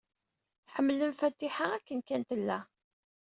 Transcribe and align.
Ḥemmlen 0.73 1.11
Fatiḥa 1.19 1.67
akken 1.75 1.99
kan 2.07 2.21
tella. 2.29 2.59